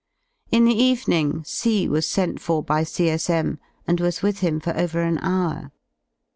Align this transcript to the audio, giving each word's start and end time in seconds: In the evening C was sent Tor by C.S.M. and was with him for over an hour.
In 0.49 0.65
the 0.65 0.73
evening 0.75 1.43
C 1.43 1.87
was 1.87 2.07
sent 2.07 2.41
Tor 2.41 2.63
by 2.63 2.81
C.S.M. 2.81 3.59
and 3.85 3.99
was 3.99 4.23
with 4.23 4.39
him 4.39 4.59
for 4.59 4.75
over 4.75 5.01
an 5.03 5.19
hour. 5.19 5.71